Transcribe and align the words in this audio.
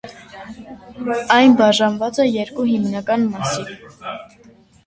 Այն 1.35 1.53
բաժանված 1.59 2.21
է 2.23 2.25
երկու 2.39 2.67
հիմնական 2.73 3.29
մասի։ 3.35 3.79